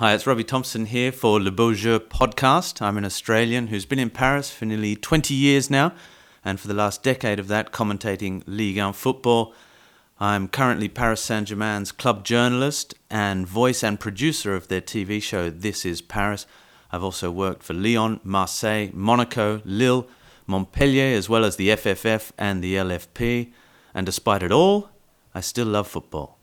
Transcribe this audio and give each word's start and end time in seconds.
Hi, 0.00 0.12
it's 0.12 0.26
Robbie 0.26 0.42
Thomson 0.42 0.86
here 0.86 1.12
for 1.12 1.40
Le 1.40 1.52
Beau 1.52 1.72
Jeu 1.72 2.00
podcast. 2.00 2.82
I'm 2.82 2.98
an 2.98 3.04
Australian 3.04 3.68
who's 3.68 3.86
been 3.86 4.00
in 4.00 4.10
Paris 4.10 4.50
for 4.50 4.64
nearly 4.64 4.96
20 4.96 5.32
years 5.32 5.70
now, 5.70 5.92
and 6.44 6.58
for 6.58 6.66
the 6.66 6.74
last 6.74 7.04
decade 7.04 7.38
of 7.38 7.46
that, 7.46 7.70
commentating 7.70 8.42
Ligue 8.44 8.78
1 8.78 8.92
football. 8.94 9.54
I'm 10.18 10.48
currently 10.48 10.88
Paris 10.88 11.20
Saint 11.20 11.46
Germain's 11.46 11.92
club 11.92 12.24
journalist 12.24 12.94
and 13.08 13.46
voice 13.46 13.84
and 13.84 14.00
producer 14.00 14.56
of 14.56 14.66
their 14.66 14.80
TV 14.80 15.22
show 15.22 15.48
This 15.48 15.86
Is 15.86 16.02
Paris. 16.02 16.44
I've 16.90 17.04
also 17.04 17.30
worked 17.30 17.62
for 17.62 17.74
Lyon, 17.74 18.18
Marseille, 18.24 18.88
Monaco, 18.92 19.62
Lille, 19.64 20.08
Montpellier, 20.48 21.16
as 21.16 21.28
well 21.28 21.44
as 21.44 21.54
the 21.54 21.68
FFF 21.68 22.32
and 22.36 22.64
the 22.64 22.74
LFP. 22.74 23.52
And 23.94 24.06
despite 24.06 24.42
it 24.42 24.50
all, 24.50 24.88
I 25.36 25.40
still 25.40 25.68
love 25.68 25.86
football. 25.86 26.32